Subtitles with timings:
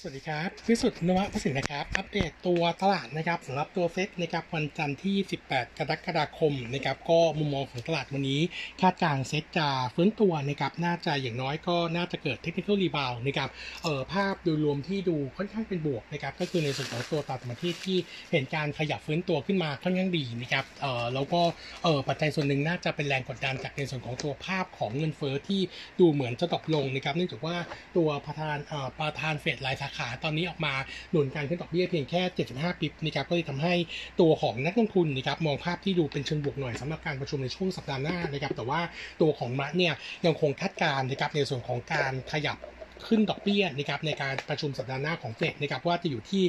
[0.00, 5.16] สวัสดีครับพิสุทธิ์นวพสินนะครับ อัปเดตตัวตลาดนะครับสำหรับตัวเซ็ตนะครับวันจันทร์ที่
[5.48, 8.40] 18 กรกฎาคมนะครับก็มุมมองของตลาดวันนี้
[8.80, 13.50] คาดการเซ็ตจะฟื้นตัวนะครับน่าจะอย่างน้อยก็น่าจะเกิด technical rebound นะครับ
[13.82, 17.98] เอ่อภาพโดยรวมที่ดูค่อนข้างเป็นบวกนะครับก็คือในส่วนของตัวตลาดต่างประเทศที่
[18.30, 21.40] เห็นการขยับฟื้นตัวขึ้นมาค่อนข้างดีนะครับเอ่อแล้วก็
[21.84, 25.60] เอ่อปัจจัยส่วนหนึ่งน่าจะเป็นแรงกดดันจากในส่วนของตัวภาพของเงินเฟ้อที่
[26.00, 27.56] ดูเหมือนจะตกลงนะครับเนื่องจากว่า
[27.96, 30.74] ตัวประธานเอ่อประธานเฟดรายสาขาตอนนี้ออกมา
[31.10, 32.22] หนุนการขึ้นดอกเบี้ยเพียงแค่
[32.52, 33.74] 75ปิบนะครับก็เลยทำให้
[34.20, 38.80] ตัวของนักลงทุนนะครับมองภาพที่ดูเป็นเชิงบวกหน่อยสำหรับการประชุมในช่วงสัปดาห์หน้านะครับแต่ว่า
[39.20, 39.94] ตัวของมะเนี่ย
[40.26, 42.58] ยังคงคาดการณ์นะครับในส่วนของการขยับ
[43.06, 46.44] ขึ้นดอกเบี้ยนะครับในการประชุมสัปดาห์หน้าของเฟดนะครับว่าจะอยู่ที่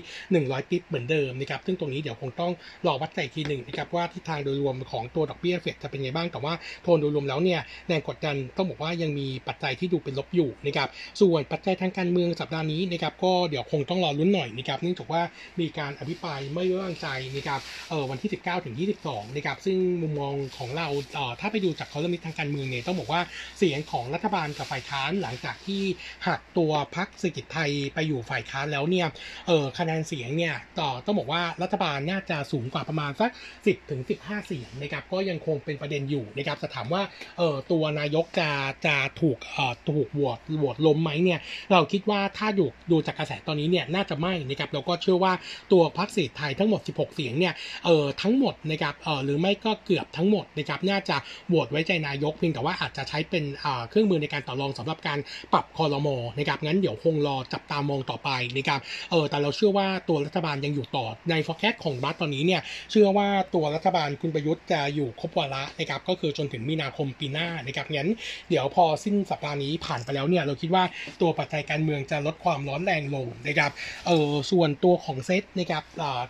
[0.53, 2.51] 100ปิบเหมือนเดิมนะครับซึ่งตรงนี้เดี๋ยวคงต้อง
[2.87, 10.89] รอวัดใจอีกทีหนึ่งนะครับว่าทิศทางโดยรวมของตัวดอกเบี้ยเฟดจะเป็นไงบ้างแต่ว่าโทนโดยรวมแล้วเนี่ยแรงกดดันต้องบอกว่ายังมีปัจจัยที่ดูเป็นลบอยู่นะครับ
[11.21, 15.21] ส่วนปัจจัยทางการเมืองสัปดาห์นี้นะครับก็เดี๋ยวคงต้องรอลุ้นหน่อยนะครับเนื่องจากว่า
[15.59, 23.21] มีการอภิปรายไม่ไว้วางใจนะครับเออวันที่ 19ถึง22นะครับซึ่งมุมมองของเราเอ่อถ้าไปดูจากคอลัมนิสต์ทางการเมืองเนี่ยต้องบอกว่า
[23.57, 25.81] เสียงของรัฐบาลกับฝ่ายค้านหลังจากที่
[26.27, 29.07] หักตัวพรรคเศรษฐกิจไทยไปอยู่ฝ่ายค้านแล้วเนี่ย
[29.47, 37.03] เออคะแนนเสียงเนี่ยต่อต้องบอกว่ารัฐบาลน่าจะสูงกว่าประมาณสัก 10ถึง15 เสียงนะครับก็ยังคงเป็นประเด็นอยู่นะครับจะถามว่า
[37.37, 38.49] เออตัวนายกจะ
[38.85, 41.39] จะถูกเอ่อถูกโหวตโหวตล้มไหมเนี่ย
[41.71, 45.33] เราคิดว่าถ้าดูดูจากกระแสตอนนี้เนี่ยน่าจะไม่นะครับแล้วก็เชื่อว่า
[45.71, 47.53] ตัวพรรคเศรษฐไทยทั้งหมด 16 เสียงเนี่ย
[47.85, 53.43] เออทั้งหมดนะครับเออหรือไม่ก็เกือบทั้งหมดนะครับน่าจะโหวตไว้ใจนายกเพียงแต่ว่าอาจจะใช้เป็น
[53.89, 55.19] เครื่องมือในการต่อรองสำหรับการ
[55.53, 58.79] ปรับคอรมอนะครับงั้นเดี๋ยวคงรอจับตามองต่อไปนะครับ
[59.11, 62.61] เออแต่เราเชื่อว่าตัวรัฐบาลยังอยู่ต่อใน forecast ของรัฐตอนนี้เนี่ย
[62.91, 68.09] เชื่อว่าตัวรัฐบาลคุณประยุทธ์จะอยู่ครบวาระนะครับก็คือจนถึงมีนาคมปีหน้านะครับงั้น
[68.49, 70.83] เดี๋ยวพอสิ้นสัปดาห์นี้ผ่านไปแล้วเนี่ยเราคิดว่า
[71.21, 73.71] ตัวปัจจัยการเมืองจะลดความร้อนแรงลงนะครับ
[74.07, 75.83] เออส่วนตัวของเซตนะครับ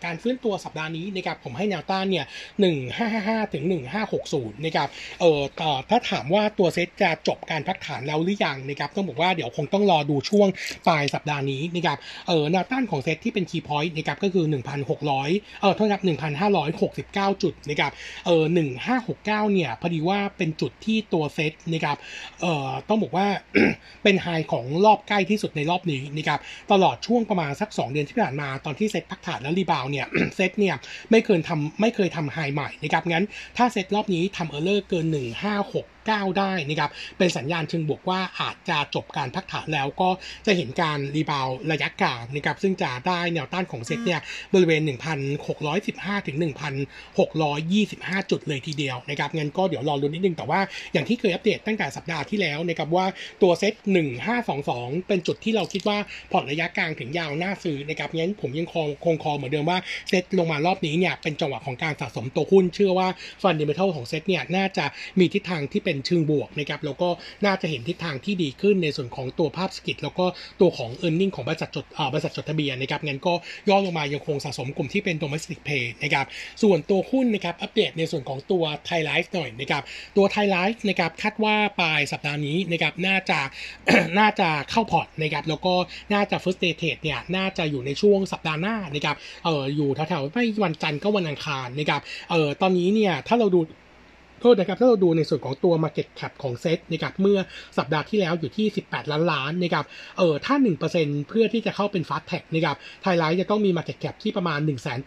[0.06, 2.26] การฟื้นตัวสัปดาห์นี้นะครับผมให้แนวต้านเนี่ย
[2.88, 3.64] 1555ถึง
[4.16, 10.48] 1560นะครับเออต่อถ้าถามว่าตัวเซตจะจบการพักฐานแล้วหรือยังนะครับต้องบอกว่าเดี๋ยวคงต้องรอดูช่วง
[10.88, 14.46] ปลายสัปดาห์นี้นะครับเออแนวต้านของเซตที่เป็น key point นะครับก็คือ
[15.04, 16.02] 1,600 เออโทษครับ
[16.72, 17.92] 1,569 จุดนะครับ
[18.26, 18.44] เออ
[18.98, 21.98] 1569 เนี่ยพอดีว่าเป็นจุดที่ตัวเซตนะครับ
[22.42, 23.28] เออต้องบอกว่า
[24.04, 26.40] เป็น high ของรอบใกล้ที่สุดในรอบนี้นะครับ
[26.72, 30.76] ตลอดช่วงประมาณสัก 2 เดือนที่ผ่านมาตอนที่เซตพักฐานแล้ว rebound เนี่ยเซตเนี่ย
[31.12, 33.26] ไม่เคยทำไม่เคยทำ high ใหม่นะครับงั้น
[33.58, 35.06] ถ้าเซตรอบนี้ทำ higher เกิน
[35.56, 40.10] 1569 ได้นะครับเป็นสัญญาณเชิงบวกว่าอาจจะจบการพักฐานแล้วก็
[40.46, 44.20] จะเห็นการ rebound ระยะกลางนะครับซึ่งจะได้แนวต้านของเซ็ตเนี่ย
[44.54, 44.82] บริเวณ
[45.54, 46.38] 1,615 ถึง
[47.34, 50.60] 1,625 จุดเลยทีเดียวนะครับงั้นก็เดี๋ยวรอรุ้นนิดนึงแต่ว่า
[50.94, 53.06] อย่างที่เคยอัปเดตตั้งแต่สัปดาห์ที่แล้วนะครับว่า
[53.42, 53.74] ตัวเซ็ต
[54.42, 55.98] 1522 เป็นจุดที่เราคิดว่า
[56.32, 59.80] พอร์ตระยะกลางถึงยาวน่าซื้อนะครับงั้นผมยังคงคง call เหมือนเดิมว่า
[60.10, 63.08] เซ็ตลงมารอบนี้เนี่ยเป็นจังหวะของการสะสมตัวหุ้น เชื่อว่า
[63.42, 64.86] fundamental ของเซ็ตเนี่ยน่าจะ
[65.20, 67.10] มีทิศทางที่เป็นเชิงบวกนะครับแล้วก็
[67.46, 70.26] น่าจะเห็นทิศทางที่ดีขึ้นในส่วนของตัวภาพเศรษฐกิจแล้วก็
[70.62, 73.34] ตัวของ e a r n i n g ของบริษัทจดบริษัทจดทะเบียนนะครับงั้นก็
[73.70, 76.26] ย่อลงมายังคงสะสมกลุ่มที่เป็น domestic play นะครับ
[76.64, 79.84] ส่วนตัวหุ้นนะครับอัปเดตในส่วนของตัว Thai Life หน่อยนะครับ
[80.18, 83.40] ตัว Thai Life นะครับคาดว่าปลายสัปดาห์นี้นะครับน่าจะ
[84.20, 85.74] น่าจะเข้าพอร์ตนะครับแล้วก็
[86.14, 89.16] น่าจะ first day trade เนี่ยน่าจะอยู่ในช่วงสัปดาห์หน้านะครับ
[89.46, 93.60] เอออยู่แถวๆไม่วันจันทร์ก็วันอังคารนะครับเออตอนนี้เนี่ยถ้าเราดู
[94.42, 97.40] โทษนะครับถ้าเราดูในส่วนของตัว Market Cap ของเซตนะครับเมื่อ
[97.78, 99.86] สัปดาห์ที่แล้วอยู่ที่ 18 ล้านล้านนะครับ
[100.18, 100.56] เออถ้า
[100.92, 104.60] 1%เพื่อที่จะเข้าเป็น Fast Tag นะครับไทยไลท์จะต้องมี Market Cap ที่ประมาณ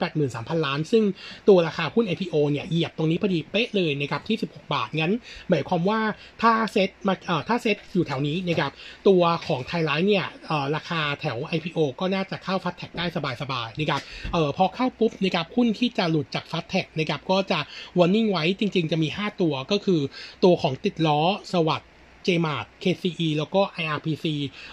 [0.09, 1.05] 183,000 ล้าน ซึ่ง
[1.49, 5.13] ตัวราคาหุ้น IPO เนี่ยเหยียบตรงนี้พอดีเป๊ะเลยนะครับที่ 16 บาท งั้น
[5.51, 6.01] หมายความว่า
[6.43, 8.73] ถ้าเซตมาเอ่อถ้าเซตอยู่แถวนี้นะครับ
[9.09, 13.05] ตัวของไทยไลท์เนี่ยเอ่อราคาแถว IPO ก็น่าจะเข้า Fast Tag ได้
[13.43, 14.01] สบายๆนะครับ
[14.33, 17.59] เออพอเข้าปุ๊บนะครับหุ้นที่จะหลุดจาก Fast Tag นะครับก็จะ
[17.99, 20.01] warning ไว้จริง ๆ จะมี5 ตัวก็คือ
[20.45, 21.21] ตัวของติดล้อ
[21.53, 21.83] สวัสด
[22.27, 24.27] JMart KCE แล้วก็ IRPC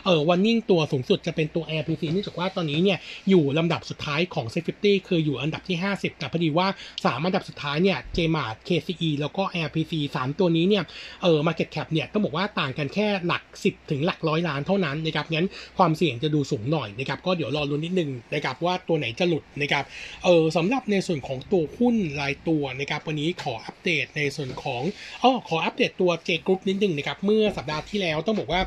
[0.05, 2.99] เออวันนิ่งตัวสูงสุดจะเป็นตัว IRPC เนื่องจากว่าตอนนี้เนี่ย
[3.29, 9.94] อยู่ลำดับสุดท้ายของ s a f e t y คืออยู่อันดับที่ 50 แต่พอดีว่า 3 อันดับสุดท้ายเนี่ย JMart KCE แล้วก็ IRPC
[10.19, 10.83] 3 ตัวนี้เนี่ย
[11.23, 15.47] เออ market cap เนี่ยต้องบอกว่าต่างกันแค่หลัก 10 ถึงหลักร้อยล้านเท่านั้นนะครับงั้น
[15.77, 19.83] ความเสี่ยงจะดูสูงหน่อยนะครับก็เดี๋ยวรอรุ้นนิดนึงนะครับว่าตัวไหนจะหลุดนะครับ
[20.23, 24.81] เออสำหรับในส่วนของตัวหุ้นรายตัวนะครับวันนี้ขออัปเดตในส่วนของ
[25.23, 28.62] อ๋อขออัปเดตตัว J Group นิดนึงนะครับเมื่อื่อสัปดาห์ที่แล้วต้องบอกว่า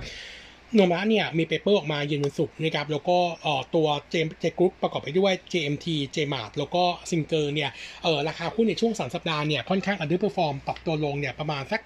[0.75, 7.71] Nomura เนี่ยมี paper ออกมาเย็นวันศุกร์นะครับแล้วก็เอ่อตัว J Group ประกอบไปด้วย JMT JMart แล้วก็ Singer เนี่ย
[8.03, 11.81] เอ่อราคาหุ้นในช่วงสัปดาห์เนี่ยค่อนข้าง underperform ปรับตัวลงเนี่ยประมาณสัก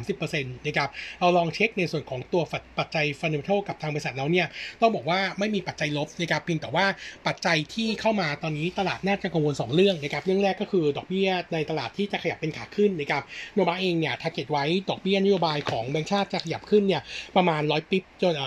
[0.00, 0.88] 20-30%นะครับ
[1.20, 2.42] เราลองเช็คในส่วนของตัว
[2.78, 4.46] ปัจจัย fundamental กับทางบริษัทแล้วเนี่ย
[4.80, 6.86] ต้องบอกว่าไม่มีปัจจัยลบนะครับเพียงแต่ว่า
[7.26, 13.22] ปัจจัยที่เข้ามาตอนนี้ตลาดน่าจะกังวล 2 เรื่องนะครับเรื่องแรกก็คือดอกเบี้ยในตลาดที่จะขยับเป็นขาขึ้นนะครับ
[13.54, 17.02] Nomura เองเนี่ย target ไว้ดอกเบี้ยนโยบายของแบงก์ชาติจะขยับขึ้นเนี่ย
[17.36, 18.04] ประมาณ100 bps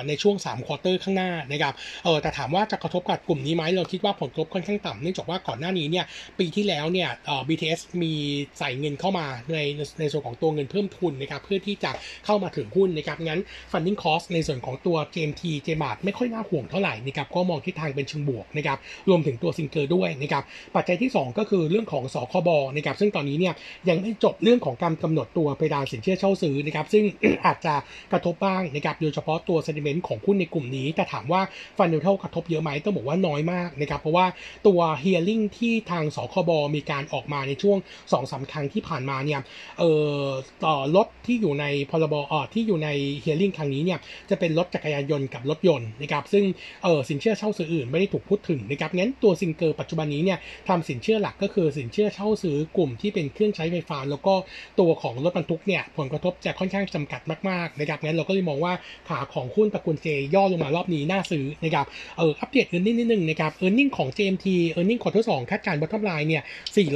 [0.07, 1.73] ในช่วง3 quarter ข้างหน้านะครับ
[2.03, 6.05] เออแต่ถามว่าจะกระทบกับกลุ่มนี้ไหมเราคิดว่าผลกระทบค่อนข้างต่ำเนื่องจากว่าก่อนหน้านี้เนี่ย
[6.39, 8.13] ปีที่แล้วเนี่ยเออ BTS มี
[8.59, 9.57] ใส่เงินเข้ามาใน
[9.99, 11.91] ในส่วนของตัวเงินเพิ่มทุนนะครับเพื่อที่จะ
[12.25, 13.41] เข้ามาถึงหุ้นนะครับงั้น
[13.71, 18.77] funding cost ในส่วนของตัว JMT JMart ไม่ค่อยน่าห่วงเท่าไหร่นะครับก็มองทิศทางเป็นเชิงบวกนะครับ
[19.09, 20.43] รวมถึงตัวซิงเกอร์ด้วยนะครับ
[20.75, 23.53] ปัจจัยที่ 2 ก็คือเรื่องของสคบนะครับซึ่งตอนนี้เนี่ย
[23.89, 27.03] ยังไม่จบเรื่องของการกำหนดตัวเพดานสินเชื่อเช่าซื้อนะครับซึ่ง
[27.45, 27.75] อาจจะ
[28.11, 31.41] กระทบบ้างนะครับโดยเฉพาะตัว sentiment ของหุ้นในกลุ่มนี้ แต่ถามว่า
[31.77, 34.25] ฟันเดลเทลกระทบเยอะไหมต้องบอกว่าน้อยมากนะครับเพราะว่า
[34.67, 39.39] ตัว hearing ที่ทางสคบมีการออกมาในช่วง2อสาครั้งที่ผ่านมาเนี่ย
[39.79, 39.91] เอ่
[40.21, 40.25] อ
[40.65, 42.89] ต่อรถที่อยู่ในพรบออที่อยู่ใน
[43.23, 46.43] hearing ครั้งนี้เนี่ยจะเป็นรถจักรยานยนต์กับรถยนต์นะครับซึ่ง
[46.83, 54.33] เออสินเชื่อเช่าซื้ออื่นไม่ได้ถูกพูดถึงนะครับงั้นตัวซิงเกอร์ปัจจุบันนี้เนี่ยทำสินเชื่อหลักก็คือสินเชื่อเช่าซื้อกลุ่มที่เป็นเครื่องใช้ไฟฟ้า แล้วก็
[54.79, 58.73] ตัวของรถบรรทุกเนี่ยผลกระทบจะค่อนข้างจำกัดมากๆนะครับงั้นเราก็เลยมองว่า
[59.09, 61.85] ขาของหุ้นตระกูลเจย่อลงมารอบนี้น่าซื้อนะครับ
[62.17, 66.43] เอออัปเดตเงินนิดนึงนะครับ earning ของ JMT earning quarter สองคาดการณ์ bottom line เนี่ย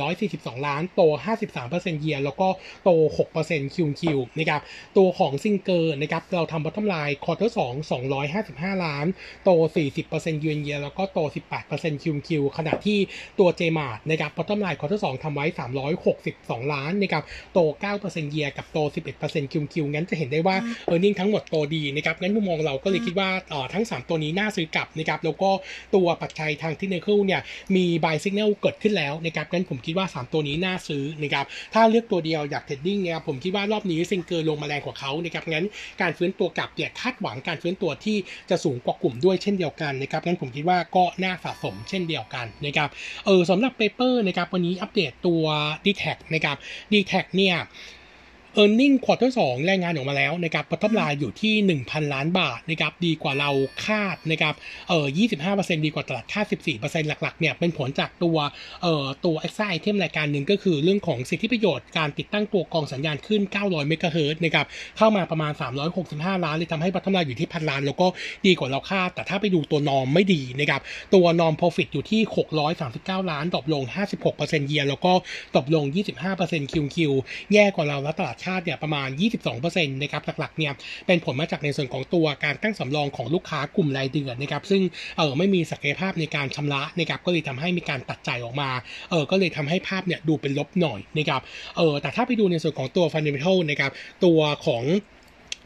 [0.05, 1.01] 442 ล้านโต
[1.51, 2.47] 53% year แล้วก็
[2.83, 2.89] โต
[3.33, 4.61] 6% QoQ นะครับ
[4.97, 7.73] ตัวของ Singer นะครับเราทำ bottom line quarter สอง
[8.29, 9.05] 255 ล้าน
[9.43, 9.49] โต
[9.95, 11.19] 40% year on year แล้วก็โต
[11.61, 12.97] 18% QoQ ขณะที่
[13.39, 15.45] ตัว JMart นะครับ bottom line quarter สองทำไว้
[16.07, 17.23] 362 ล้านนะครับ
[17.53, 17.59] โต
[17.95, 18.77] 9% year กับโต
[19.15, 20.55] 11% QoQ งั้นจะเห็นได้ว่า
[20.87, 25.49] earning ทั้งหมดโตดีนะครับงั้นมุมมองเราก็เลยคิดว่าเอ่อทั้ง 3 ตัวนี้น่าซื้อกลับนะครับแล้วก็
[25.95, 27.41] ตัวปัจจัยทางเทคนิคเนี่ย
[27.75, 35.65] มี buy signal เกิดขึ้นแล้วนะครับงั้นผมคิดว่า 3 ตัวนี้น่าซื้อนะครับถ้าเลือกตัวเดียวอยาก trading เนี่ยผมคิดว่ารอบนี้ Singer ลงมาแรงกว่าเขานะครับงั้น
[36.01, 38.17] การฟื้นตัวกลับเนี่ยคาดหวังการฟื้นตัวที่
[38.49, 42.89] จะสูงกว่ากลุ่มด้วยเช่นเดียวกันนะครับงั้นผมคิดว่าก็น่าสะสมเช่นเดียวกันนะครับ
[43.25, 45.43] เออสำหรับ paper นะครับวันนี้อัปเดตตัว
[45.85, 46.03] d t แท
[46.33, 46.57] นะครับ
[46.91, 47.55] d t แทเนี่ย
[48.57, 51.53] e a r n i n g ควอเตอร์สองรายงานออกมาแล้วนะครับ bottom line อยู่ที่
[51.85, 53.51] 1,000 ล้านบาทนะครับดีกว่าเรา
[53.85, 54.55] คาดนะครับ
[54.89, 55.05] เอ่อ
[55.45, 56.45] 25%ดีกว่าตลาดคาด
[56.77, 58.37] 14%หลักๆเนี่ยเป็นผลจากตัว
[58.83, 64.65] เอ่อตัว extra item รายการหนึ่งก็คือเรื่องของสิทธิประโยชน์การติดตั้งตัวกรองสัญญาณขึ้น 900 เมกะเฮิร์ตนะครับ
[64.97, 65.51] เข้ามาประมาณ
[65.97, 68.07] 365 ล้านเลยทำให้ bottom line อยู่ที่พันล้าน แล้วก็
[68.45, 70.81] ดีกว่าเราคาด แต่ถ้าไปดูตัว norm ไม่ดีนะครับ
[71.13, 72.21] ตัวนอม profit อยู่ที่
[72.77, 73.83] 639 ล้านตกลง
[74.25, 75.11] 56%เยียร์แล้วก็
[75.57, 75.83] ตกลง
[76.29, 77.11] 25%คิวคิว
[77.53, 79.07] แย่กว่าเราแล้วตลาดชาติเนี่ยประมาณ
[79.47, 80.71] 22%นะครับหลักๆเนี่ย
[81.07, 84.81] เป็นผลมาจากในส่วนของตัวการตั้งสำรองของลูกค้ากลุ่มรายเดือนนะครับซึ่ง
[85.17, 88.69] เออไม่มีศักยภาพในการชำระนะครับก็เลยทำให้มีการตัดจ่ายออกมา
[89.09, 91.41] เออก็เลยทำให้ภาพเนี่ยดูเป็นลบหน่อยนะครับ
[91.77, 93.91] เออแต่ถ้าไปดูในส่วนของตัวฟันเดเมทัลนะครับ
[94.25, 94.83] ตัวของ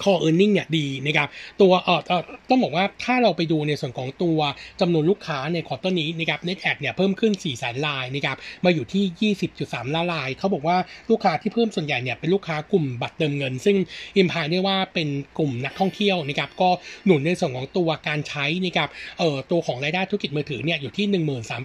[0.01, 1.27] core earning เนี่ยดีนะครับ
[1.61, 2.01] ตัวเอ่อ
[2.49, 4.39] ต้องบอกว่าถ้าเราไปดูในส่วนของตัว
[4.81, 9.33] จำนวนลูกค้าใน quarter นี้นะครับ net add เนี่ยเพิ่มขึ้น4แสนรายนะครับมาอยู่ที่
[9.65, 10.77] 20.3 ล้านราย เขาบอกว่า
[11.09, 13.77] ลูกค้าที่เพิ่มส่วนใหญ่เนี่ยเป็นลูกค้ากลุ่มบัตรเติมเงิน ซึ่ง
[14.17, 15.07] imply ได้ว่าเป็น
[15.37, 16.69] กลุ่มนักท่องเที่ยวนะครับก็
[17.05, 21.05] หนุนในส่วนของตัวการใช้นะครับเอ่อตัวของรายได้ธุรกิจมือถือเนี่ยอยู่ที่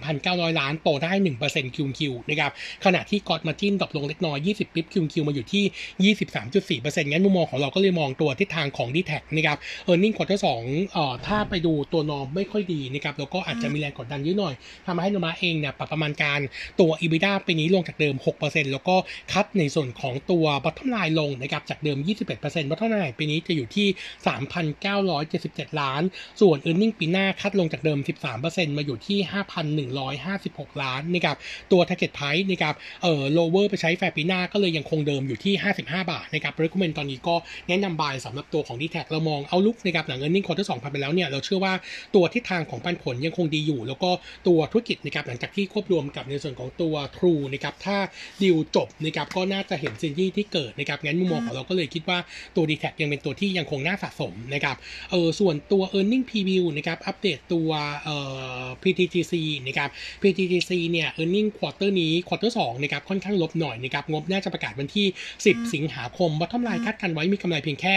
[0.01, 1.11] 13,900 ล้านโตได้
[1.45, 2.51] 1% QoQ นะครับ
[2.85, 6.13] ขณะที่ gross margin drop ลงเล็กน้อย 20 bps QoQ มาอยู่ที่
[6.79, 10.63] 23.4%งั้นมุมมองของเราก็เลยมองตัวทิศทางของ d t แทนะครับ earning quarter สอง
[10.93, 14.53] เอ่อถ้าไปดูตัว norm ไม่ค่อยดีนะครับแล้วก็อาจจะมีแรงกดดันเยอะหน่อย
[14.87, 16.39] ทำให้ Nomura เองเนี่ยปรับประมาณการ
[16.79, 18.95] ตัว EBITDA ปีนี้ลงจากเดิม 6%แล้วก็
[19.31, 21.97] cut ในส่วนของตัว bottom line ลงนะครับจากเดิม
[22.39, 23.87] 21% bottom line ปีนี้จะอยู่ที่
[24.87, 26.01] 3,977 ล้าน
[26.41, 27.99] ส่วน e a r n i n g ปีหน้า cut ลงจากเดิม
[28.39, 31.37] 13%มาอยู่ที่ 5,156 ล้านนะครับ
[31.71, 37.35] ตัว target price นะครับเอ่อ lower ไปใช้แฟร์ปีหน้าก็เลยยังคงเดิมอยู่ที่ 55 บาทนะครับ recommend ตอนนี้ก็
[37.67, 41.73] แนะนำบายสำหรับตัวของ d t แทเรามองเอาลุกในะครับหลัง earning quarter สองผ่านไปแล้วเนี่ยเราเชื่อว่า
[42.15, 44.09] ตัวทิศทางของปันผลยังคงดีอยู่ แล้วก็
[44.47, 47.97] ตัวธุรกิจนะครับหลังจากที่ควบรวมกับในส่วนของตัว True นะครับถ้า
[48.41, 52.19] ดีลจบนะครับก็น่าจะเห็น synergy ที่เกิดนะครับงั้นมุมมองของเราก็เลยคิดว่า
[52.55, 54.75] ตัว d t แทยังเป็นตัวที่ยังคงน่าสะสมนะครับ
[55.11, 57.69] เออส่วนตัว e a r n i n g preview นะครับอัปเดตตัว
[58.03, 58.17] เอ่
[58.61, 59.33] อ PTTGC
[59.67, 59.89] นะครับ
[60.21, 65.07] PTTGC เนี่ย e a r n i n g ควอเตอร์นี้ควอเตอร์สองนะครับค่อนข้างลบหน่อยนะครับงบน่าจะประกาศวันที่
[65.39, 67.95] 10 สิงหาคม bottom line คาดกันไว้มีกำไรเพียงแค่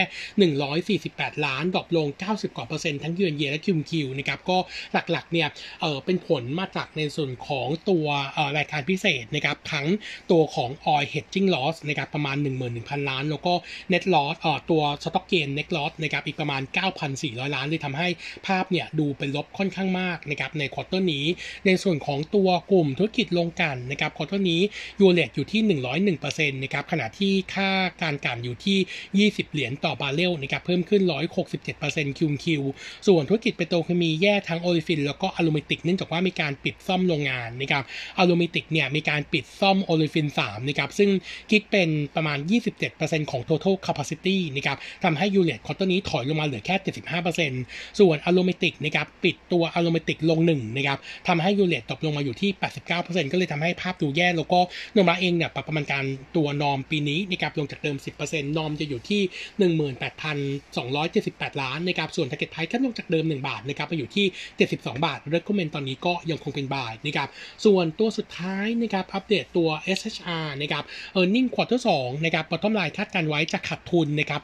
[0.74, 4.58] 148 ล้าน drop ลง 90 กว่าเปอร์เซ็นต์ทั้ง year on year และ QQ นะครับก็
[4.92, 5.48] หลักๆเนี่ย
[5.80, 9.86] เออเป็นผลมาจากในส่วนของตัวเออรายการพิเศษนะครับทั้ง
[10.30, 12.36] ตัวของ oil hedging loss นะครับประมาณ
[12.72, 13.54] 11,000 ล้าน แล้วก็
[13.92, 16.62] net loss เอ่อตัว stock gain net loss นะครับอีกประมาณ
[17.08, 18.08] 9,400 ล้านเลยทำให้
[18.46, 21.24] ภาพเนี่ยดูเป็นลบค่อนข้างมากนะครับใน quarter นี้
[21.66, 24.60] ในส่วนของตัวกลุ่มธุรกิจโรงกลั่นนะครับ quarter นี้
[25.00, 25.60] U-rate อยู่ที่
[26.18, 27.70] 101%นะครับขณะที่ค่า
[28.02, 31.02] การกลั่นอยู่ที่ 20 เหรียญต่อบาร์เรลนะครับเพิ่มขึ้น
[31.60, 32.62] 167% QQ
[33.06, 37.84] ส่วนธุรกิจเปโตรเคมีแย่ทั้ง Olefins แล้วก็ Aromatics เนื่องจากว่ามีการปิดซ่อมโรงงานนะครับ
[38.18, 41.10] Aromatics เนี่ยมีการปิดซ่อม Olefins 3นะครับซึ่ง
[41.50, 42.38] คิดเป็นประมาณ
[42.84, 46.76] 27%ของ total capacity นะครับทำให้ U-rate quarter นี้ถอยลงมาเหลือแค่
[47.38, 52.50] 75%ส่วน Aromatics นะครับปิดตัว Aromatics โรง1นะครับทำให้ U-rate ตกลงมาอยู่ที่
[52.92, 54.60] 89%ก็เลยทำให้ภาพดูแย่แล้วก็
[54.92, 56.04] โนมูระเองเนี่ยปรับประมาณการ
[56.36, 59.22] ตัว norm ปีนี้นะครับลงจากเดิม 10% norm จะอยู่ที่
[59.90, 64.26] 18,278 ล้านนะครับส่วน target price ก็ลงจากเดิม 1 บาทนะครับไปอยู่ที่
[64.66, 67.28] 72 บาท recommend ตอนนี้ก็ยังคงเป็น buy นะครับ
[67.64, 70.84] ส่วนตัวสุดท้ายนะครับอัปเดตตัว SHR นะครับ
[71.18, 74.42] earning quarter 2นะครับ bottom line คาดการณ์ไว้จะขาดทุนนะครับ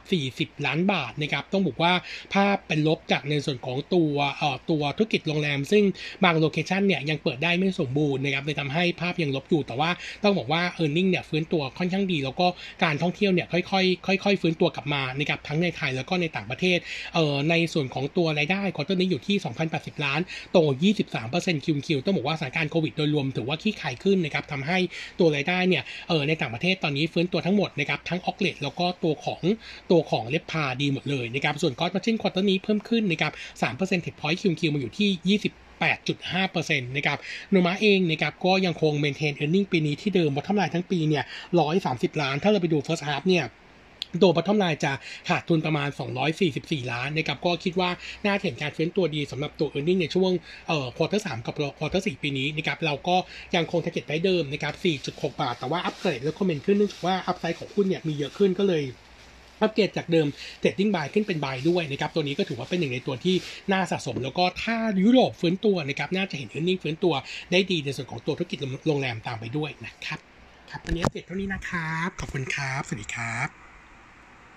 [0.55, 1.93] 40 ล้านบาทนะครับต้องบอกว่า
[2.33, 5.83] ภาพเป็นลบจากในส่วนของตัวเอ่อตัวธุรกิจโรงแรม ซึ่ง
[6.23, 9.89] บาง location เนี่ยยังเปิดได้ไม่สมบูรณ์นะครับเลยทำให้ภาพยังลบอยู่แต่ว่า
[10.23, 12.47] ต้องบอกว่า e a r n i n g เนี่ยฟื้นตัวค่อนข้างดี แล้วก็
[12.83, 16.79] การท่องเที่ยวเนี่ยค่อยๆค่อยๆฟื้นตัวกลับมานะครับกับทั้งในไทยแล้วก็ในต่างประเทศ
[17.13, 19.37] เอ่อในส่วนของตัวรายได้ quarter นี้อยู่ที่
[19.69, 20.19] 2,080 ล้าน
[20.51, 20.57] โต
[21.11, 24.77] 23% QQ ต้องบอกว่าสถานการณ์โควิดโดยรวมถือว่าคลี่คลายขึ้นนะครับทำให้
[25.19, 29.41] ตัวรายได้เนี่ยเออในต่างประเทศตอนนี้ฟื้นตัวทั้งหมดนะครับทั้ง occ rate แล้วก็ตัวของ
[29.91, 37.17] ตัวของ RevPAR ดีหมดเลยนะครับส่วน gross margin quarter นี้เพิ่มขึ้นนะครับ3 percentage point QQ มาอยู่ที่ 20 8.5%นะครับ
[37.51, 41.23] โนมูระเองนะครับก็ยังคง maintain earning ปีนี้ที่เดิม bottom line ทั้งปีเนี่ย
[41.71, 43.43] 130 ล้าน ถ้าเราไปดู First Half เนี่ย
[44.21, 44.91] ตัว bottom line จะ
[45.29, 45.89] ขาดทุนประมาณ
[46.39, 47.89] 244 ล้านนะครับก็คิดว่า
[48.25, 50.31] น่าเห็นการฟื้นตัวดีสำหรับตัว e a r n i n g ในช่วง
[50.67, 53.15] เอ่อ quarter 3กับ quarter 4ปีนี้นะครับเราก็
[53.55, 54.73] ยังคง t a r g e t ไว้เดิมนะครับ
[55.07, 58.83] 4.6 บาท แต่ว่า upgrade recommend ขึ้นเนื่องจากว่า upside ของหุ้นเนี่ยมีเยอะขึ้นก็เลย
[59.61, 60.27] อัปเกรดจากเดิม
[60.59, 63.35] trading buy ขึ้นเป็น buy ด้วยนะครับ ตัวนี้ก็ถือว่าเป็นหนึ่งในตัวที่
[63.71, 67.13] น่าสะสม แล้วก็ถ้ายุโรปฟื้นตัวนะครับน่าจะเห็น e a r n i n g ฟื้นตัว
[67.51, 70.19] ได้ดีในส่วนของตัวธุรกิจโรงแรมตามไปด้วยนะครับ
[70.69, 73.68] ครับวันนี้เสร็จเท่านี้นะครับ ขอบคุณครับ สวัสดีครับ